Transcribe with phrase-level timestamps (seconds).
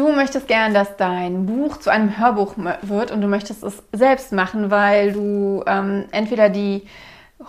[0.00, 4.32] Du möchtest gern, dass dein Buch zu einem Hörbuch wird und du möchtest es selbst
[4.32, 6.86] machen, weil du ähm, entweder die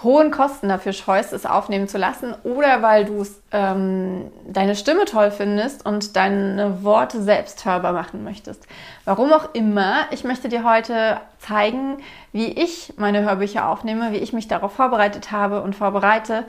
[0.04, 5.32] hohen Kosten dafür scheust, es aufnehmen zu lassen oder weil du ähm, deine Stimme toll
[5.32, 8.68] findest und deine Worte selbst hörbar machen möchtest.
[9.06, 12.00] Warum auch immer, ich möchte dir heute zeigen,
[12.34, 16.44] wie ich meine Hörbücher aufnehme, wie ich mich darauf vorbereitet habe und vorbereite.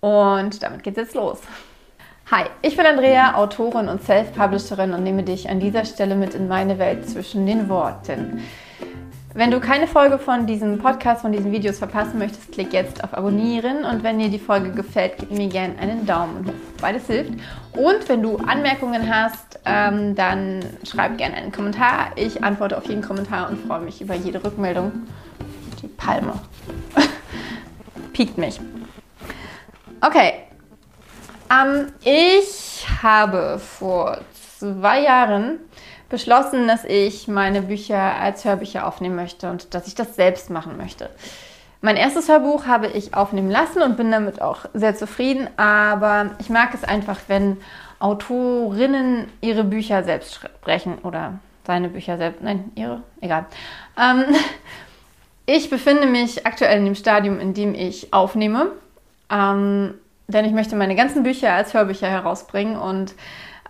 [0.00, 1.40] Und damit geht's jetzt los.
[2.30, 6.48] Hi, ich bin Andrea, Autorin und Self-Publisherin und nehme dich an dieser Stelle mit in
[6.48, 8.42] meine Welt zwischen den Worten.
[9.34, 13.12] Wenn du keine Folge von diesem Podcast, von diesen Videos verpassen möchtest, klick jetzt auf
[13.12, 16.80] Abonnieren und wenn dir die Folge gefällt, gib mir gerne einen Daumen hoch.
[16.80, 17.32] Beides hilft.
[17.72, 22.12] Und wenn du Anmerkungen hast, ähm, dann schreib gerne einen Kommentar.
[22.16, 24.92] Ich antworte auf jeden Kommentar und freue mich über jede Rückmeldung.
[25.82, 26.32] Die Palme.
[28.14, 28.58] Piekt mich.
[30.00, 30.43] Okay,
[31.50, 34.18] ähm, ich habe vor
[34.58, 35.58] zwei Jahren
[36.08, 40.76] beschlossen, dass ich meine Bücher als Hörbücher aufnehmen möchte und dass ich das selbst machen
[40.76, 41.10] möchte.
[41.80, 46.48] Mein erstes Hörbuch habe ich aufnehmen lassen und bin damit auch sehr zufrieden, aber ich
[46.48, 47.58] mag es einfach, wenn
[47.98, 53.46] Autorinnen ihre Bücher selbst sprechen oder seine Bücher selbst, nein, ihre, egal.
[53.98, 54.24] Ähm,
[55.46, 58.72] ich befinde mich aktuell in dem Stadium, in dem ich aufnehme.
[59.30, 59.94] Ähm,
[60.26, 63.14] denn ich möchte meine ganzen Bücher als Hörbücher herausbringen und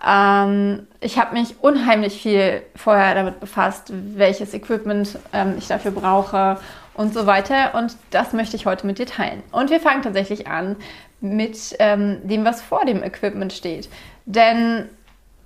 [0.06, 6.58] ähm, ich habe mich unheimlich viel vorher damit befasst, welches Equipment ähm, ich dafür brauche
[6.94, 7.74] und so weiter.
[7.74, 9.42] Und das möchte ich heute mit dir teilen.
[9.50, 10.76] Und wir fangen tatsächlich an
[11.20, 13.88] mit ähm, dem, was vor dem Equipment steht.
[14.26, 14.88] Denn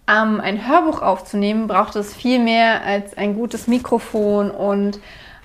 [0.09, 4.99] um ein Hörbuch aufzunehmen, braucht es viel mehr als ein gutes Mikrofon und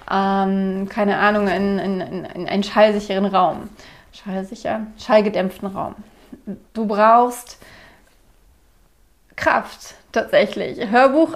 [0.10, 3.70] ähm, keine Ahnung, einen, einen, einen schallsicheren Raum
[4.14, 5.96] schallsicher, schallgedämpften Raum.
[6.74, 7.58] Du brauchst
[9.36, 10.90] Kraft tatsächlich.
[10.90, 11.34] Hörbuch,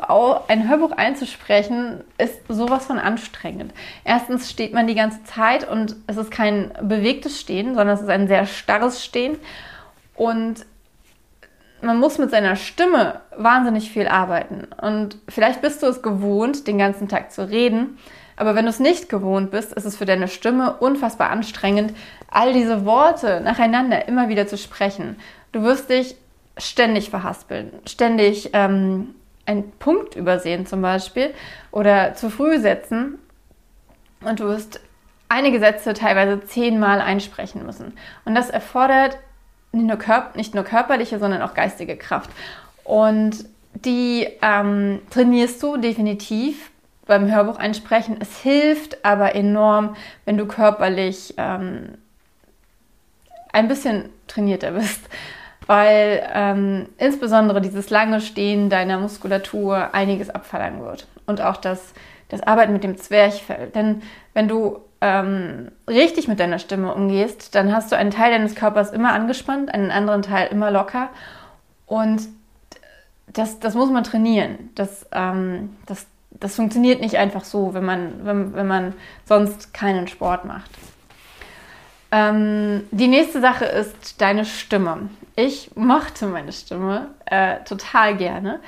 [0.47, 3.73] ein Hörbuch einzusprechen ist sowas von anstrengend.
[4.03, 8.09] Erstens steht man die ganze Zeit und es ist kein bewegtes Stehen, sondern es ist
[8.09, 9.38] ein sehr starres Stehen.
[10.16, 10.66] Und
[11.82, 14.68] man muss mit seiner Stimme wahnsinnig viel arbeiten.
[14.82, 17.98] Und vielleicht bist du es gewohnt, den ganzen Tag zu reden.
[18.36, 21.94] Aber wenn du es nicht gewohnt bist, ist es für deine Stimme unfassbar anstrengend,
[22.30, 25.18] all diese Worte nacheinander immer wieder zu sprechen.
[25.52, 26.16] Du wirst dich
[26.58, 29.16] ständig verhaspeln, ständig ähm,
[29.46, 31.34] einen Punkt übersehen zum Beispiel
[31.72, 33.18] oder zu früh setzen
[34.22, 34.82] und du wirst
[35.30, 37.94] einige Sätze teilweise zehnmal einsprechen müssen.
[38.26, 39.18] Und das erfordert
[39.72, 42.29] nicht nur, körp nicht nur körperliche, sondern auch geistige Kraft.
[42.83, 46.72] Und die ähm, trainierst du definitiv
[47.05, 48.17] beim Hörbuch einsprechen.
[48.19, 49.95] Es hilft aber enorm,
[50.25, 51.97] wenn du körperlich ähm,
[53.51, 55.01] ein bisschen trainierter bist,
[55.66, 61.94] weil ähm, insbesondere dieses lange Stehen deiner Muskulatur einiges abverlangen wird und auch das,
[62.29, 63.67] das Arbeiten mit dem Zwerchfell.
[63.67, 64.01] Denn
[64.34, 68.91] wenn du ähm, richtig mit deiner Stimme umgehst, dann hast du einen Teil deines Körpers
[68.91, 71.09] immer angespannt, einen anderen Teil immer locker
[71.85, 72.28] und
[73.28, 74.69] das, das muss man trainieren.
[74.75, 76.08] Das, ähm, das
[76.40, 78.94] das funktioniert nicht einfach so, wenn man, wenn, wenn man
[79.25, 80.69] sonst keinen Sport macht.
[82.12, 85.09] Ähm, die nächste Sache ist deine Stimme.
[85.35, 88.59] Ich mochte meine Stimme äh, total gerne.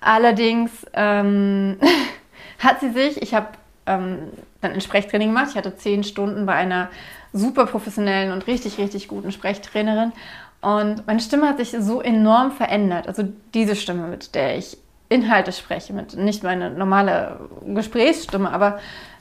[0.00, 1.78] Allerdings ähm,
[2.58, 3.48] hat sie sich, ich habe
[3.86, 5.48] ähm, dann ein Sprechtraining gemacht.
[5.50, 6.88] Ich hatte zehn Stunden bei einer
[7.32, 10.12] super professionellen und richtig, richtig guten Sprechtrainerin.
[10.60, 13.08] Und meine Stimme hat sich so enorm verändert.
[13.08, 14.76] Also diese Stimme, mit der ich
[15.08, 18.78] Inhalte spreche, mit nicht meine normale Gesprächsstimme, aber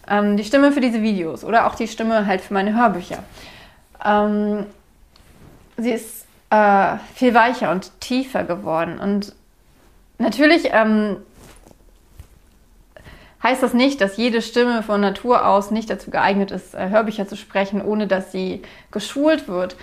[0.07, 3.23] ähm, die Stimme für diese Videos oder auch die Stimme halt für meine Hörbücher.
[4.05, 4.65] Ähm,
[5.77, 8.99] sie ist äh, viel weicher und tiefer geworden.
[8.99, 9.33] Und
[10.17, 11.17] natürlich ähm,
[13.43, 17.27] heißt das nicht, dass jede Stimme von Natur aus nicht dazu geeignet ist, äh, Hörbücher
[17.27, 19.75] zu sprechen, ohne dass sie geschult wird.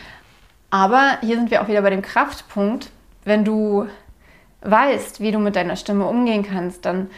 [0.70, 2.90] Aber hier sind wir auch wieder bei dem Kraftpunkt,
[3.24, 3.86] wenn du
[4.62, 7.10] weißt, wie du mit deiner Stimme umgehen kannst, dann,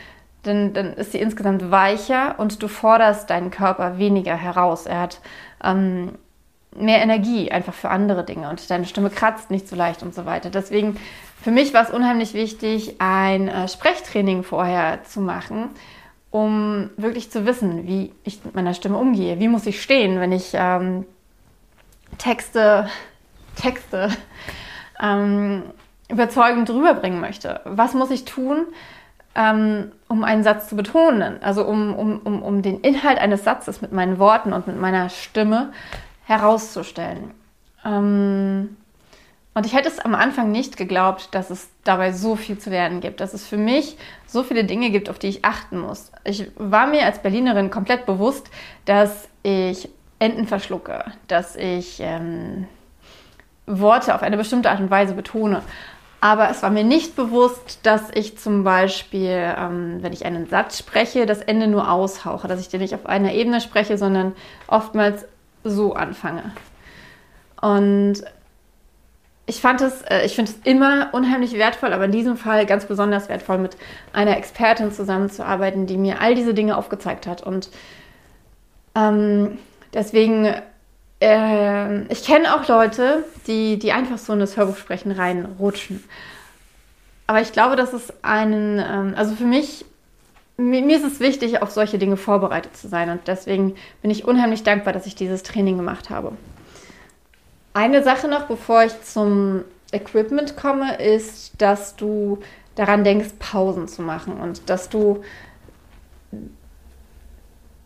[0.42, 4.86] dann, dann ist sie insgesamt weicher und du forderst deinen Körper weniger heraus.
[4.86, 5.20] Er hat
[5.64, 6.12] ähm,
[6.76, 10.26] mehr Energie einfach für andere Dinge und deine Stimme kratzt nicht so leicht und so
[10.26, 10.50] weiter.
[10.50, 10.96] Deswegen
[11.42, 15.70] für mich war es unheimlich wichtig, ein äh, Sprechtraining vorher zu machen,
[16.30, 19.40] um wirklich zu wissen, wie ich mit meiner Stimme umgehe.
[19.40, 21.04] Wie muss ich stehen, wenn ich ähm,
[22.18, 22.88] Texte,
[23.56, 24.10] Texte
[25.00, 25.64] ähm,
[26.08, 27.60] überzeugend rüberbringen möchte.
[27.64, 28.66] Was muss ich tun,
[29.34, 31.42] ähm, um einen Satz zu betonen?
[31.42, 35.08] Also um, um, um, um den Inhalt eines Satzes mit meinen Worten und mit meiner
[35.08, 35.72] Stimme
[36.24, 37.32] herauszustellen.
[37.84, 38.76] Ähm,
[39.52, 43.00] Und ich hätte es am Anfang nicht geglaubt, dass es dabei so viel zu lernen
[43.00, 46.12] gibt, dass es für mich so viele Dinge gibt, auf die ich achten muss.
[46.24, 48.48] Ich war mir als Berlinerin komplett bewusst,
[48.84, 49.88] dass ich
[50.20, 52.68] Enten verschlucke, dass ich ähm,
[53.66, 55.62] Worte auf eine bestimmte Art und Weise betone.
[56.20, 60.78] Aber es war mir nicht bewusst, dass ich zum Beispiel, ähm, wenn ich einen Satz
[60.78, 64.34] spreche, das Ende nur aushauche, dass ich den nicht auf einer Ebene spreche, sondern
[64.66, 65.24] oftmals
[65.64, 66.52] so anfange.
[67.62, 68.22] Und
[69.50, 72.84] ich fand es, äh, ich finde es immer unheimlich wertvoll, aber in diesem Fall ganz
[72.84, 73.76] besonders wertvoll, mit
[74.12, 77.42] einer Expertin zusammenzuarbeiten, die mir all diese Dinge aufgezeigt hat.
[77.42, 77.68] Und
[78.94, 79.58] ähm,
[79.92, 80.54] deswegen,
[81.20, 86.04] äh, ich kenne auch Leute, die, die einfach so in das Hörbuchsprechen reinrutschen.
[87.26, 89.84] Aber ich glaube, dass es einen, ähm, also für mich,
[90.58, 93.10] mir, mir ist es wichtig, auf solche Dinge vorbereitet zu sein.
[93.10, 96.34] Und deswegen bin ich unheimlich dankbar, dass ich dieses Training gemacht habe.
[97.72, 102.38] Eine Sache noch, bevor ich zum Equipment komme, ist, dass du
[102.74, 105.22] daran denkst, Pausen zu machen und dass du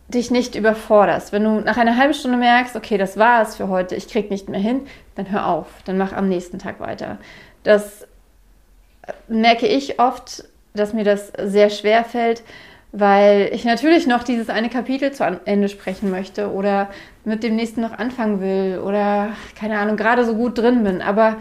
[0.08, 1.32] dich nicht überforderst.
[1.32, 4.30] Wenn du nach einer halben Stunde merkst, okay, das war es für heute, ich krieg
[4.30, 4.86] nicht mehr hin,
[5.16, 7.18] dann hör auf, dann mach am nächsten Tag weiter.
[7.62, 8.06] Das
[9.28, 10.44] merke ich oft,
[10.74, 12.42] dass mir das sehr schwer fällt,
[12.96, 16.88] weil ich natürlich noch dieses eine Kapitel zu Ende sprechen möchte oder
[17.24, 21.02] mit dem nächsten noch anfangen will oder keine Ahnung, gerade so gut drin bin.
[21.02, 21.36] Aber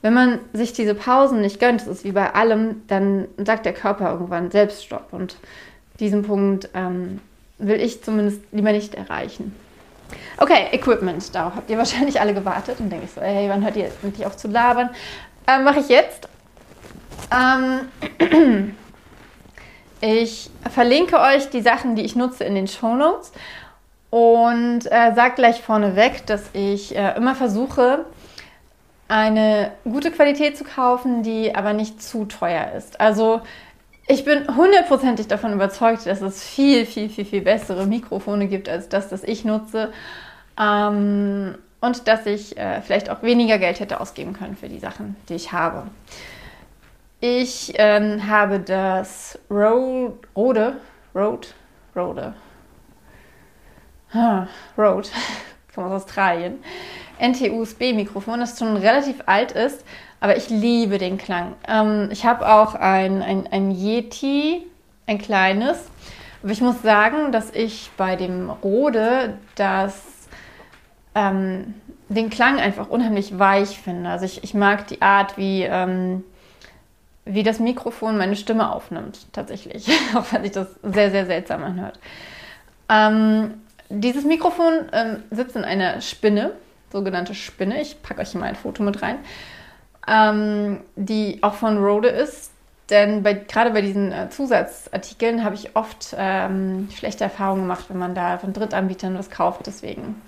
[0.00, 3.72] wenn man sich diese Pausen nicht gönnt, das ist wie bei allem, dann sagt der
[3.72, 5.08] Körper irgendwann selbst Stopp.
[5.12, 5.36] Und
[5.98, 7.18] diesen Punkt ähm,
[7.58, 9.56] will ich zumindest lieber nicht erreichen.
[10.36, 11.34] Okay, Equipment.
[11.34, 14.24] Darauf habt ihr wahrscheinlich alle gewartet und denke ich so, hey, wann hört ihr endlich
[14.24, 14.90] auf zu labern?
[15.48, 16.28] Ähm, Mache ich jetzt.
[17.32, 18.74] Ähm,
[20.04, 23.30] Ich verlinke euch die Sachen, die ich nutze, in den Show Notes
[24.10, 28.04] und äh, sage gleich vorneweg, dass ich äh, immer versuche,
[29.06, 33.00] eine gute Qualität zu kaufen, die aber nicht zu teuer ist.
[33.00, 33.42] Also
[34.08, 38.88] ich bin hundertprozentig davon überzeugt, dass es viel, viel, viel, viel bessere Mikrofone gibt als
[38.88, 39.92] das, das ich nutze.
[40.60, 45.14] Ähm, und dass ich äh, vielleicht auch weniger Geld hätte ausgeben können für die Sachen,
[45.28, 45.84] die ich habe.
[47.24, 50.76] Ich ähm, habe das Rode, Rode,
[51.14, 51.48] Rode,
[51.94, 52.34] Rode,
[54.12, 55.08] ah, Rode,
[55.72, 56.58] komme aus Australien,
[57.20, 59.84] NT-USB-Mikrofon, das schon relativ alt ist,
[60.18, 61.54] aber ich liebe den Klang.
[61.68, 64.66] Ähm, ich habe auch ein, ein, ein Yeti,
[65.06, 65.78] ein kleines,
[66.42, 70.02] aber ich muss sagen, dass ich bei dem Rode das
[71.14, 71.74] ähm,
[72.08, 74.10] den Klang einfach unheimlich weich finde.
[74.10, 76.24] Also ich, ich mag die Art, wie ähm,
[77.24, 79.88] wie das Mikrofon meine Stimme aufnimmt, tatsächlich.
[80.14, 81.98] Auch wenn sich das sehr, sehr seltsam anhört.
[82.88, 83.54] Ähm,
[83.88, 86.52] dieses Mikrofon ähm, sitzt in einer Spinne,
[86.90, 87.80] sogenannte Spinne.
[87.80, 89.18] Ich packe euch mal ein Foto mit rein,
[90.08, 92.50] ähm, die auch von Rode ist.
[92.90, 97.98] Denn bei, gerade bei diesen äh, Zusatzartikeln habe ich oft ähm, schlechte Erfahrungen gemacht, wenn
[97.98, 99.66] man da von Drittanbietern was kauft.
[99.66, 100.20] Deswegen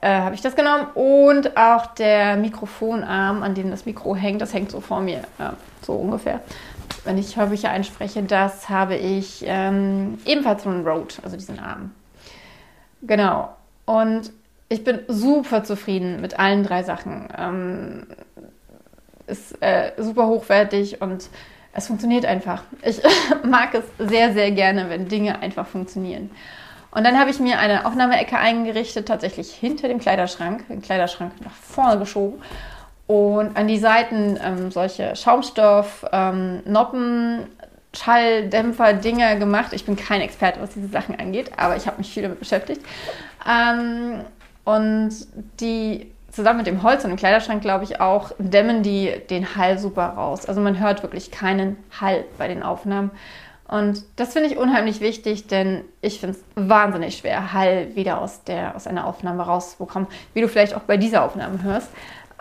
[0.00, 0.86] äh, habe ich das genommen.
[0.94, 5.54] Und auch der Mikrofonarm, an dem das Mikro hängt, das hängt so vor mir, ja,
[5.82, 6.40] so ungefähr.
[7.04, 11.92] Wenn ich Hörbücher einspreche, das habe ich ähm, ebenfalls von Rode, also diesen Arm.
[13.02, 13.50] Genau.
[13.86, 14.32] Und
[14.68, 17.28] ich bin super zufrieden mit allen drei Sachen.
[17.36, 18.06] Ähm,
[19.26, 21.28] ist äh, super hochwertig und
[21.72, 22.64] es funktioniert einfach.
[22.82, 23.00] Ich
[23.44, 26.30] mag es sehr, sehr gerne, wenn Dinge einfach funktionieren.
[26.90, 31.52] Und dann habe ich mir eine Aufnahmeecke eingerichtet, tatsächlich hinter dem Kleiderschrank, den Kleiderschrank nach
[31.52, 32.40] vorne geschoben.
[33.06, 37.46] Und an die Seiten ähm, solche Schaumstoff, ähm, Noppen,
[37.94, 39.72] Schalldämpfer, Dinger gemacht.
[39.72, 42.82] Ich bin kein Experte, was diese Sachen angeht, aber ich habe mich viel damit beschäftigt.
[43.48, 44.24] Ähm,
[44.64, 45.10] und
[45.60, 49.78] die zusammen mit dem Holz und dem Kleiderschrank, glaube ich, auch dämmen die den Hall
[49.78, 50.46] super raus.
[50.46, 53.10] Also man hört wirklich keinen Hall bei den Aufnahmen.
[53.68, 58.42] Und das finde ich unheimlich wichtig, denn ich finde es wahnsinnig schwer, Hall wieder aus,
[58.44, 61.90] der, aus einer Aufnahme rauszubekommen, wie du vielleicht auch bei dieser Aufnahme hörst.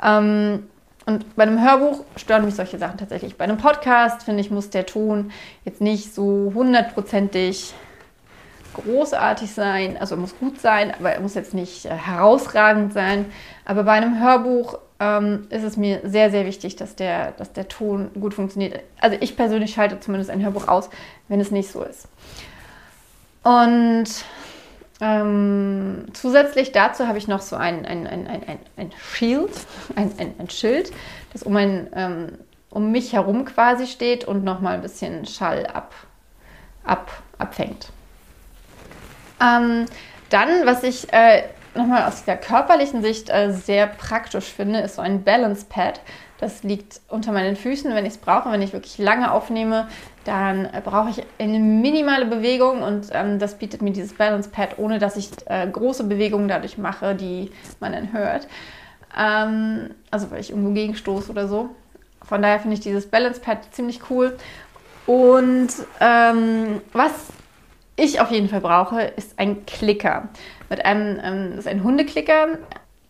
[0.01, 0.63] Ähm,
[1.05, 3.37] und bei einem Hörbuch stören mich solche Sachen tatsächlich.
[3.37, 5.31] Bei einem Podcast, finde ich, muss der Ton
[5.63, 7.73] jetzt nicht so hundertprozentig
[8.73, 9.97] großartig sein.
[9.97, 13.25] Also er muss gut sein, aber er muss jetzt nicht äh, herausragend sein.
[13.65, 17.67] Aber bei einem Hörbuch ähm, ist es mir sehr, sehr wichtig, dass der, dass der
[17.67, 18.81] Ton gut funktioniert.
[18.99, 20.89] Also ich persönlich schalte zumindest ein Hörbuch aus,
[21.27, 22.07] wenn es nicht so ist.
[23.43, 24.07] Und
[24.99, 29.51] ähm, zusätzlich dazu habe ich noch so ein, ein, ein, ein, ein Shield,
[29.95, 30.91] ein, ein, ein Schild,
[31.33, 32.37] das um, ein, ähm,
[32.69, 35.93] um mich herum quasi steht und nochmal ein bisschen Schall ab,
[36.83, 37.89] ab, abfängt.
[39.39, 39.85] Ähm,
[40.29, 41.43] dann, was ich äh,
[41.75, 46.01] nochmal aus der körperlichen Sicht äh, sehr praktisch finde, ist so ein Balance Pad.
[46.39, 48.51] Das liegt unter meinen Füßen, wenn ich es brauche.
[48.51, 49.87] Wenn ich wirklich lange aufnehme,
[50.27, 54.99] dann brauche ich eine minimale Bewegung und ähm, das bietet mir dieses Balance Pad, ohne
[54.99, 58.47] dass ich äh, große Bewegungen dadurch mache, die man dann hört.
[59.17, 61.69] Ähm, also weil ich irgendwo gegenstoße oder so.
[62.23, 64.35] Von daher finde ich dieses Balance Pad ziemlich cool.
[65.05, 65.69] Und
[66.01, 67.13] ähm, was
[67.95, 70.27] ich auf jeden Fall brauche, ist ein Klicker.
[70.69, 72.57] Mit einem, ähm, das ist ein Hundeklicker,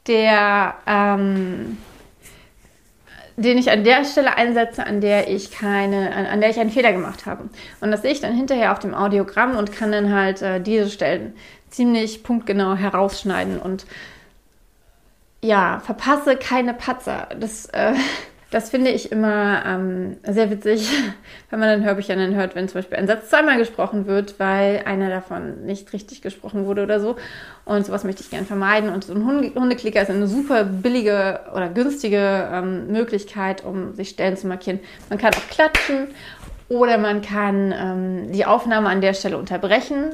[0.06, 1.78] der, ähm,
[3.38, 6.72] den ich an der Stelle einsetze, an der ich keine, an, an, der ich einen
[6.72, 7.50] Fehler gemacht habe.
[7.82, 10.90] Und das sehe ich dann hinterher auf dem Audiogramm und kann dann halt äh, diese
[10.90, 11.34] Stellen
[11.70, 13.86] ziemlich punktgenau herausschneiden und
[15.44, 17.30] ja, verpasse keine Patzer.
[17.40, 17.94] Das äh,
[18.50, 20.90] das finde ich immer ähm, sehr witzig,
[21.50, 24.84] wenn man dann Hörbücher dann hört, wenn zum Beispiel ein Satz zweimal gesprochen wird, weil
[24.86, 27.18] einer davon nicht richtig gesprochen wurde oder so.
[27.66, 28.90] Und sowas möchte ich gerne vermeiden.
[28.90, 34.38] Und so ein Hundeklicker ist eine super billige oder günstige ähm, Möglichkeit, um sich Stellen
[34.38, 34.80] zu markieren.
[35.10, 36.08] Man kann auch klatschen
[36.70, 40.14] oder man kann ähm, die Aufnahme an der Stelle unterbrechen.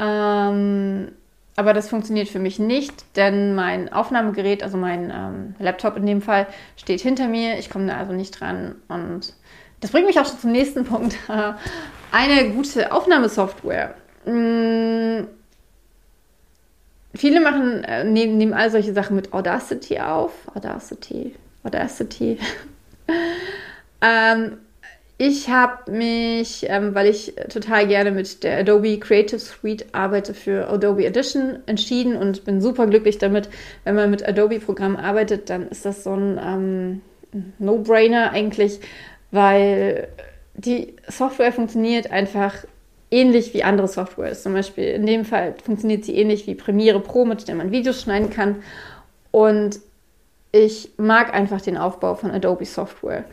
[0.00, 1.12] Ähm,
[1.58, 6.22] aber das funktioniert für mich nicht, denn mein Aufnahmegerät, also mein ähm, Laptop in dem
[6.22, 6.46] Fall,
[6.76, 7.58] steht hinter mir.
[7.58, 8.76] Ich komme da also nicht dran.
[8.86, 9.34] Und
[9.80, 11.16] das bringt mich auch schon zum nächsten Punkt.
[12.12, 13.96] Eine gute Aufnahmesoftware.
[14.24, 15.26] Hm,
[17.12, 20.30] viele machen, äh, nehmen, nehmen all solche Sachen mit Audacity auf.
[20.54, 21.34] Audacity,
[21.64, 22.38] Audacity.
[24.00, 24.58] ähm,
[25.20, 30.68] ich habe mich, ähm, weil ich total gerne mit der Adobe Creative Suite arbeite, für
[30.68, 33.48] Adobe Edition entschieden und bin super glücklich damit.
[33.82, 37.00] Wenn man mit Adobe-Programmen arbeitet, dann ist das so ein ähm,
[37.58, 38.78] No-Brainer eigentlich,
[39.32, 40.06] weil
[40.54, 42.54] die Software funktioniert einfach
[43.10, 44.44] ähnlich wie andere Softwares.
[44.44, 48.02] Zum Beispiel in dem Fall funktioniert sie ähnlich wie Premiere Pro, mit der man Videos
[48.02, 48.62] schneiden kann.
[49.32, 49.80] Und
[50.52, 53.24] ich mag einfach den Aufbau von Adobe Software.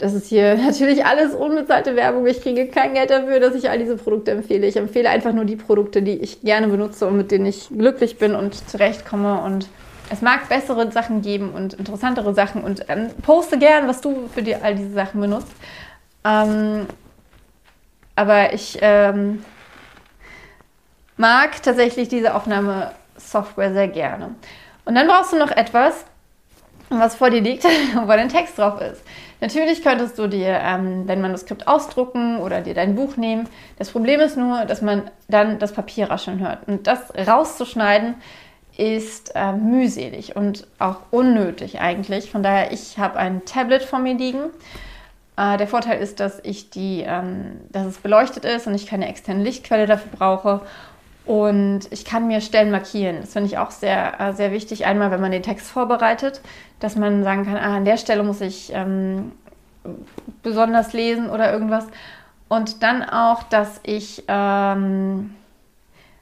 [0.00, 2.26] Das ist hier natürlich alles unbezahlte Werbung.
[2.26, 4.66] Ich kriege kein Geld dafür, dass ich all diese Produkte empfehle.
[4.66, 8.18] Ich empfehle einfach nur die Produkte, die ich gerne benutze und mit denen ich glücklich
[8.18, 9.42] bin und zurechtkomme.
[9.42, 9.68] Und
[10.10, 12.64] es mag bessere Sachen geben und interessantere Sachen.
[12.64, 15.52] Und ähm, poste gern, was du für dir all diese Sachen benutzt.
[16.24, 16.86] Ähm,
[18.16, 19.44] aber ich ähm,
[21.16, 24.34] mag tatsächlich diese Aufnahmesoftware sehr gerne.
[24.86, 26.04] Und dann brauchst du noch etwas,
[26.88, 27.64] was vor dir liegt,
[27.94, 29.02] wo dein Text drauf ist.
[29.40, 33.48] Natürlich könntest du dir ähm, dein Manuskript ausdrucken oder dir dein Buch nehmen.
[33.78, 36.68] Das Problem ist nur, dass man dann das Papier rascheln hört.
[36.68, 38.16] Und das rauszuschneiden
[38.76, 42.30] ist äh, mühselig und auch unnötig eigentlich.
[42.30, 44.50] Von daher, ich habe ein Tablet vor mir liegen.
[45.36, 49.08] Äh, der Vorteil ist, dass ich die, ähm, dass es beleuchtet ist und ich keine
[49.08, 50.60] externe Lichtquelle dafür brauche.
[51.30, 53.20] Und ich kann mir Stellen markieren.
[53.20, 54.84] Das finde ich auch sehr, äh, sehr wichtig.
[54.84, 56.40] Einmal, wenn man den Text vorbereitet,
[56.80, 59.30] dass man sagen kann, ah, an der Stelle muss ich ähm,
[60.42, 61.86] besonders lesen oder irgendwas.
[62.48, 65.36] Und dann auch, dass ich ähm,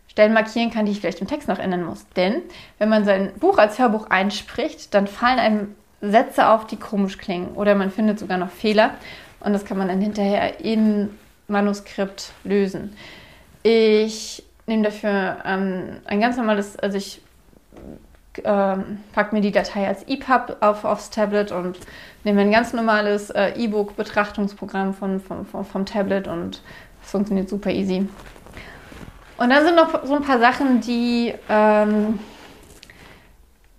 [0.08, 2.06] Stellen markieren kann, die ich vielleicht im Text noch ändern muss.
[2.14, 2.42] Denn
[2.76, 7.54] wenn man sein Buch als Hörbuch einspricht, dann fallen einem Sätze auf, die komisch klingen.
[7.54, 8.90] Oder man findet sogar noch Fehler.
[9.40, 12.94] Und das kann man dann hinterher im Manuskript lösen.
[13.62, 17.22] Ich nehme dafür ähm, ein ganz normales, also ich
[18.44, 21.78] ähm, packe mir die Datei als EPUB auf, aufs Tablet und
[22.22, 26.62] nehme ein ganz normales äh, E-Book-Betrachtungsprogramm von, vom, vom, vom Tablet und
[27.02, 28.08] es funktioniert super easy.
[29.38, 32.18] Und dann sind noch so ein paar Sachen, die, ähm,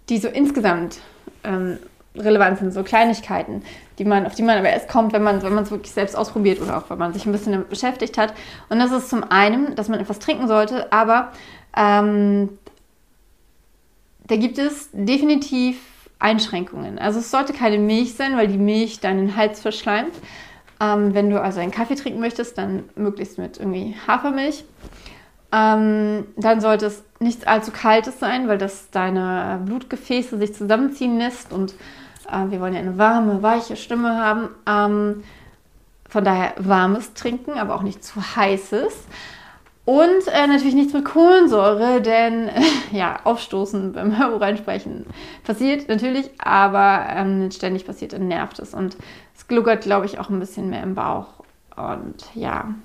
[0.09, 0.99] die so insgesamt
[1.43, 1.77] ähm,
[2.15, 3.63] relevant sind, so Kleinigkeiten,
[3.97, 6.77] die man, auf die man aber erst kommt, wenn man es wirklich selbst ausprobiert oder
[6.77, 8.33] auch wenn man sich ein bisschen damit beschäftigt hat.
[8.69, 11.31] Und das ist zum einen, dass man etwas trinken sollte, aber
[11.77, 12.57] ähm,
[14.27, 15.79] da gibt es definitiv
[16.19, 16.99] Einschränkungen.
[16.99, 20.13] Also es sollte keine Milch sein, weil die Milch deinen Hals verschleimt.
[20.81, 24.65] Ähm, wenn du also einen Kaffee trinken möchtest, dann möglichst mit irgendwie Hafermilch.
[25.51, 31.51] Ähm, dann sollte es nichts allzu Kaltes sein, weil das deine Blutgefäße sich zusammenziehen lässt
[31.51, 31.73] und
[32.31, 34.49] äh, wir wollen ja eine warme, weiche Stimme haben.
[34.67, 35.23] Ähm,
[36.07, 39.05] von daher warmes Trinken, aber auch nicht zu heißes.
[39.85, 44.45] Und äh, natürlich nichts mit Kohlensäure, denn äh, ja, Aufstoßen beim Hörbuch
[45.43, 48.75] passiert natürlich, aber ähm, ständig passiert, dann nervt es.
[48.75, 48.97] Und
[49.35, 51.27] es gluckert, glaube ich, auch ein bisschen mehr im Bauch.
[51.75, 52.75] Und ja.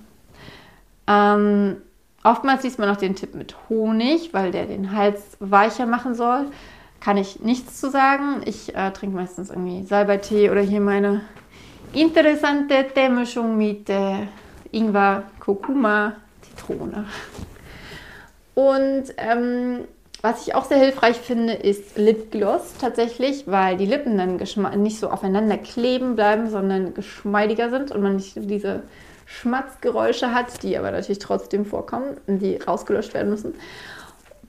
[1.07, 1.77] Ähm,
[2.25, 6.47] oftmals liest man auch den Tipp mit Honig, weil der den Hals weicher machen soll
[7.05, 8.41] kann ich nichts zu sagen.
[8.47, 11.21] Ich äh, trinke meistens irgendwie Salbeitee oder hier meine
[11.93, 14.27] interessante Teemischung mit äh,
[14.73, 17.05] Ingwer, Kurkuma, Zitrone.
[18.55, 19.85] Und ähm,
[20.25, 24.39] Was ich auch sehr hilfreich finde, ist Lipgloss tatsächlich, weil die Lippen dann
[24.83, 28.85] nicht so aufeinander kleben bleiben, sondern geschmeidiger sind und man nicht diese
[29.27, 33.55] Schmatzgeräusche hat, die aber natürlich trotzdem vorkommen und die rausgelöscht werden müssen.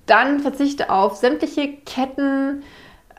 [0.06, 2.64] Dann verzichte auf sämtliche Ketten,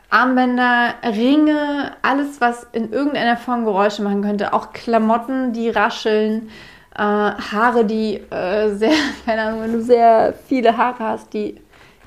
[0.09, 4.53] Armbänder, Ringe, alles, was in irgendeiner Form Geräusche machen könnte.
[4.53, 6.49] Auch Klamotten, die rascheln,
[6.95, 8.93] äh, Haare, die äh, sehr,
[9.25, 11.59] keine Ahnung, wenn du sehr viele Haare hast, die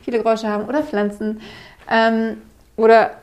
[0.03, 1.43] viele Geräusche haben oder Pflanzen
[1.91, 2.41] ähm,
[2.77, 3.20] oder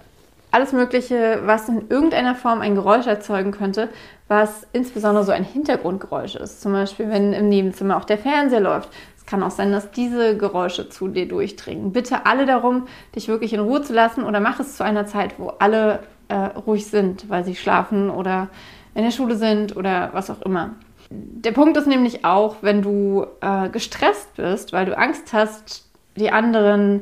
[0.58, 3.90] alles Mögliche, was in irgendeiner Form ein Geräusch erzeugen könnte,
[4.28, 6.62] was insbesondere so ein Hintergrundgeräusch ist.
[6.62, 8.90] Zum Beispiel, wenn im Nebenzimmer auch der Fernseher läuft.
[9.16, 11.92] Es kann auch sein, dass diese Geräusche zu dir durchdringen.
[11.92, 15.36] Bitte alle darum, dich wirklich in Ruhe zu lassen oder mach es zu einer Zeit,
[15.38, 18.48] wo alle äh, ruhig sind, weil sie schlafen oder
[18.96, 20.72] in der Schule sind oder was auch immer.
[21.12, 26.32] Der Punkt ist nämlich auch, wenn du äh, gestresst bist, weil du Angst hast, die
[26.32, 27.02] anderen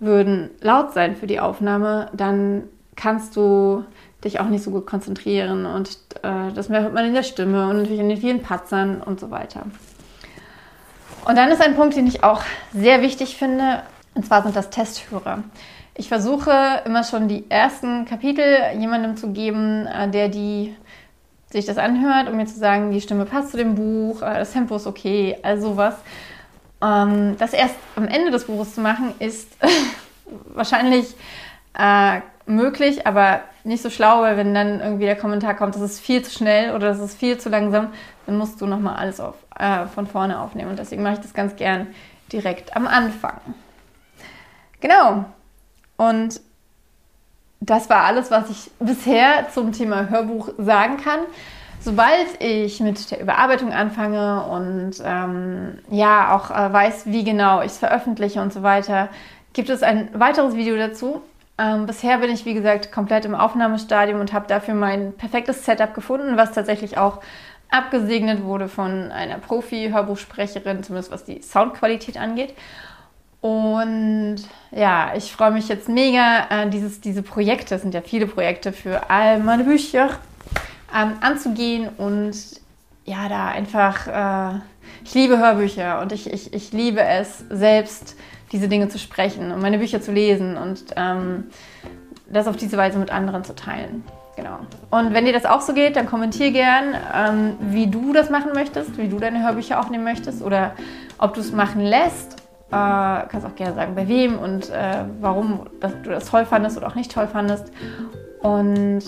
[0.00, 2.64] würden laut sein für die Aufnahme, dann
[2.96, 3.84] kannst du
[4.24, 5.90] dich auch nicht so gut konzentrieren und
[6.22, 9.30] äh, das hört man in der Stimme und natürlich in den vielen Patzern und so
[9.30, 9.66] weiter.
[11.26, 13.82] Und dann ist ein Punkt, den ich auch sehr wichtig finde,
[14.14, 15.42] und zwar sind das Testhörer.
[15.96, 18.44] Ich versuche immer schon die ersten Kapitel
[18.78, 20.74] jemandem zu geben, äh, der die
[21.50, 24.52] sich das anhört, um mir zu sagen, die Stimme passt zu dem Buch, äh, das
[24.52, 25.94] Tempo ist okay, all sowas.
[26.82, 29.48] Ähm, das erst am Ende des Buches zu machen, ist
[30.54, 31.14] wahrscheinlich
[31.78, 36.00] äh, möglich, aber nicht so schlau, weil wenn dann irgendwie der Kommentar kommt, das ist
[36.00, 37.88] viel zu schnell oder das ist viel zu langsam,
[38.26, 40.70] dann musst du nochmal alles auf, äh, von vorne aufnehmen.
[40.70, 41.86] Und deswegen mache ich das ganz gern
[42.32, 43.40] direkt am Anfang.
[44.80, 45.24] Genau.
[45.96, 46.40] Und
[47.60, 51.20] das war alles, was ich bisher zum Thema Hörbuch sagen kann.
[51.80, 57.72] Sobald ich mit der Überarbeitung anfange und ähm, ja auch äh, weiß, wie genau ich
[57.72, 59.08] es veröffentliche und so weiter,
[59.52, 61.22] gibt es ein weiteres Video dazu.
[61.56, 65.94] Ähm, bisher bin ich, wie gesagt, komplett im Aufnahmestadium und habe dafür mein perfektes Setup
[65.94, 67.20] gefunden, was tatsächlich auch
[67.70, 72.54] abgesegnet wurde von einer Profi-Hörbuchsprecherin, zumindest was die Soundqualität angeht.
[73.40, 74.36] Und
[74.70, 78.72] ja, ich freue mich jetzt mega, äh, dieses, diese Projekte, es sind ja viele Projekte
[78.72, 80.10] für all meine Bücher,
[80.94, 82.34] ähm, anzugehen und
[83.04, 84.60] ja, da einfach, äh,
[85.04, 88.16] ich liebe Hörbücher und ich, ich, ich liebe es, selbst
[88.54, 91.44] diese Dinge zu sprechen und meine Bücher zu lesen und ähm,
[92.32, 94.02] das auf diese Weise mit anderen zu teilen.
[94.36, 94.58] Genau.
[94.90, 98.52] Und wenn dir das auch so geht, dann kommentier gern, ähm, wie du das machen
[98.54, 100.72] möchtest, wie du deine Hörbücher aufnehmen möchtest oder
[101.18, 102.42] ob du es machen lässt
[102.74, 106.76] äh, kannst auch gerne sagen, bei wem und äh, warum dass du das toll fandest
[106.76, 107.70] oder auch nicht toll fandest.
[108.42, 109.02] Und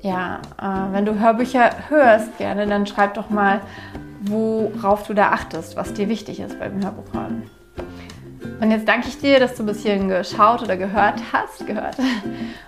[0.00, 3.60] ja, äh, wenn du Hörbücher hörst gerne, dann schreib doch mal,
[4.22, 7.44] worauf du da achtest, was dir wichtig ist beim Hörbuchhören.
[8.60, 11.66] Und jetzt danke ich dir, dass du bis hierhin geschaut oder gehört hast.
[11.66, 11.96] Gehört.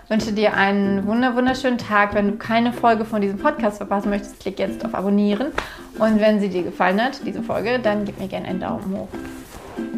[0.09, 2.15] Wünsche dir einen wunderschönen Tag.
[2.15, 5.49] Wenn du keine Folge von diesem Podcast verpassen möchtest, klick jetzt auf Abonnieren.
[5.99, 9.09] Und wenn sie dir gefallen hat, diese Folge, dann gib mir gerne einen Daumen hoch.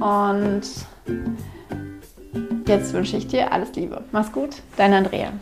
[0.00, 0.62] Und
[2.66, 4.02] jetzt wünsche ich dir alles Liebe.
[4.12, 5.32] Mach's gut, dein Andrea.